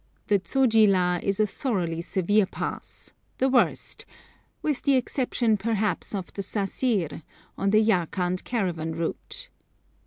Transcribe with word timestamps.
The 0.29 0.39
Zoji 0.43 0.87
La 0.87 1.19
is 1.21 1.39
a 1.39 1.45
thoroughly 1.45 2.01
severe 2.01 2.47
pass, 2.47 3.13
the 3.37 3.47
worst, 3.49 4.07
with 4.63 4.81
the 4.81 4.95
exception 4.95 5.57
perhaps 5.57 6.15
of 6.15 6.33
the 6.33 6.41
Sasir, 6.41 7.21
on 7.55 7.69
the 7.69 7.83
Yarkand 7.83 8.43
caravan 8.43 8.93
route. 8.93 9.49